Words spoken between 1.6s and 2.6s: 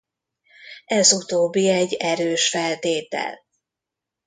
egy erős